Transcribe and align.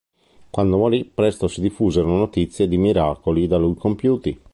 Quando 0.49 0.77
morì, 0.77 1.03
presto 1.05 1.47
si 1.47 1.61
diffusero 1.61 2.07
notizie 2.07 2.67
di 2.67 2.77
miracoli 2.79 3.45
da 3.45 3.57
lui 3.57 3.75
compiuti. 3.75 4.39